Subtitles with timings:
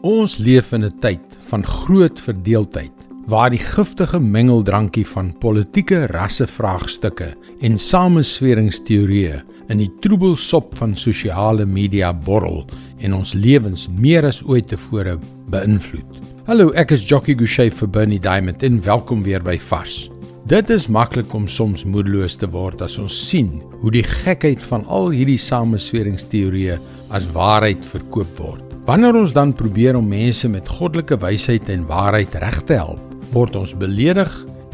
[0.00, 1.20] Ons leef in 'n tyd
[1.50, 2.92] van groot verdeeldheid
[3.28, 12.12] waar die giftige mengeldrankie van politieke rassevraagstukke en samesweringsteorieë in die troebelsop van sosiale media
[12.12, 12.64] borrel
[12.98, 15.18] en ons lewens meer as ooit tevore
[15.50, 16.16] beïnvloed.
[16.46, 20.08] Hallo, ek is Jockey Gouchee vir Bernie Diamond en welkom weer by Vars.
[20.46, 24.86] Dit is maklik om soms moedeloos te word as ons sien hoe die gekheid van
[24.86, 26.80] al hierdie samesweringsteorieë
[27.10, 28.69] as waarheid verkoop word.
[28.88, 33.00] Wanneer ons dan probeer om mense met goddelike wysheid en waarheid reg te help,
[33.34, 34.30] word ons beledig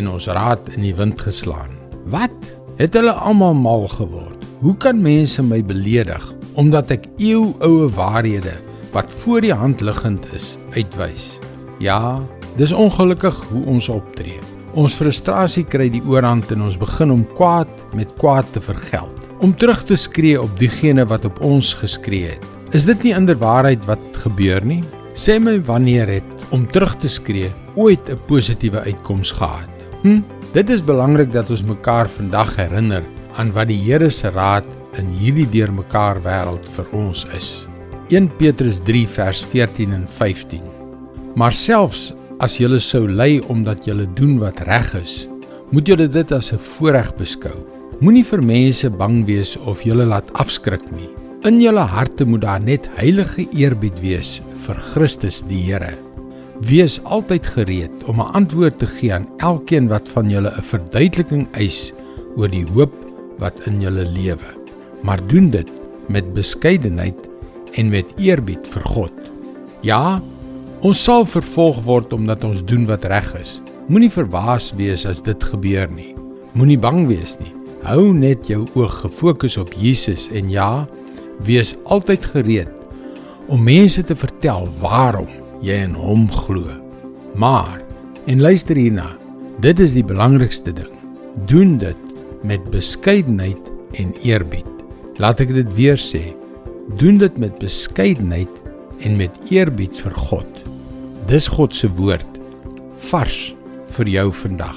[0.00, 1.72] en ons raad in die wind geslaan.
[2.08, 2.32] Wat?
[2.80, 4.46] Het hulle almal mal geword?
[4.64, 6.24] Hoe kan mense my beledig
[6.58, 8.54] omdat ek eeuoue waarhede
[8.94, 11.36] wat voor die hand liggend is uitwys?
[11.84, 12.20] Ja,
[12.56, 14.40] dis ongelukkig hoe ons optree.
[14.80, 19.52] Ons frustrasie kry die oorhand en ons begin om kwaad met kwaad te vergeld, om
[19.52, 22.48] terug te skree op diegene wat op ons geskree het.
[22.70, 24.84] Is dit nie inderwaarheid wat gebeur nie?
[25.18, 29.70] Sê my wanneer het om terug te skree ooit 'n positiewe uitkoms gehad?
[30.02, 30.20] Hm,
[30.52, 33.02] dit is belangrik dat ons mekaar vandag herinner
[33.36, 34.64] aan wat die Here se raad
[34.98, 37.66] in hierdie deurmekaar wêreld vir ons is.
[38.08, 40.62] 1 Petrus 3 vers 14 en 15.
[41.34, 45.26] Maar selfs as julle sou ly omdat julle doen wat reg is,
[45.70, 47.66] moet julle dit as 'n voorreg beskou.
[48.00, 51.10] Moenie vir mense bang wees of julle laat afskrik nie.
[51.40, 54.34] In julle harte moet daar net heilige eerbied wees
[54.66, 55.94] vir Christus die Here.
[56.68, 61.48] Wees altyd gereed om 'n antwoord te gee aan elkeen wat van julle 'n verduideliking
[61.56, 61.94] eis
[62.36, 62.92] oor die hoop
[63.38, 64.50] wat in julle lewe.
[65.02, 65.70] Maar doen dit
[66.08, 67.28] met beskeidenheid
[67.72, 69.16] en met eerbied vir God.
[69.80, 70.20] Ja,
[70.80, 73.62] ons sal vervolg word omdat ons doen wat reg is.
[73.88, 76.14] Moenie verbaas wees as dit gebeur nie.
[76.52, 77.54] Moenie bang wees nie.
[77.82, 80.86] Hou net jou oog gefokus op Jesus en ja,
[81.46, 82.68] Wees altyd gereed
[83.50, 85.28] om mense te vertel waarom
[85.64, 86.68] jy in hom glo.
[87.34, 87.80] Maar
[88.30, 89.08] en luister hierna,
[89.64, 90.90] dit is die belangrikste ding.
[91.50, 91.98] Doen dit
[92.46, 94.68] met beskeidenheid en eerbied.
[95.20, 96.30] Laat ek dit weer sê.
[97.00, 98.60] Doen dit met beskeidenheid
[99.04, 100.62] en met eerbied vir God.
[101.30, 102.38] Dis God se woord
[103.10, 103.40] vars
[103.96, 104.76] vir jou vandag.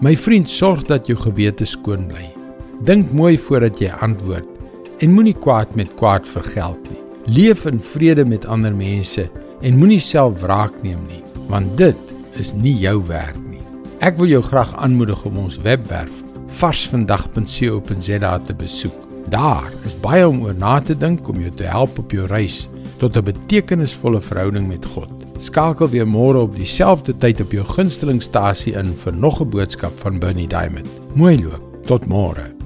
[0.00, 2.30] My vriend, sorg dat jou gewete skoon bly.
[2.88, 4.49] Dink mooi voordat jy antwoord
[5.00, 6.98] en moenie kwaad met kwaad vergeld nie.
[7.24, 9.28] Leef in vrede met ander mense
[9.60, 13.62] en moenie self wraak neem nie, want dit is nie jou werk nie.
[14.04, 16.12] Ek wil jou graag aanmoedig om ons webwerf
[16.60, 19.06] varsvandag.co.za te besoek.
[19.30, 22.66] Daar is baie om oor na te dink om jou te help op jou reis
[22.98, 25.12] tot 'n betekenisvolle verhouding met God.
[25.38, 30.18] Skakel weer môre op dieselfde tyd op jou gunstelingstasie in vir nog 'n boodskap van
[30.18, 30.88] Bernie Diamond.
[31.14, 31.62] Mooi loop.
[31.86, 32.59] Tot môre.